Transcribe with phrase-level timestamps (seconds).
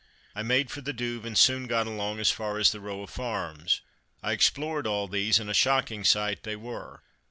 [0.35, 3.11] I made for the Douve, and soon got along as far as the row of
[3.11, 3.81] farms.
[4.23, 7.03] I explored all these, and a shocking sight they were.